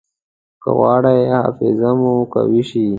که 0.61 0.69
غواړئ 0.77 1.19
حافظه 1.37 1.91
مو 1.99 2.13
قوي 2.33 2.61
شي. 2.69 2.85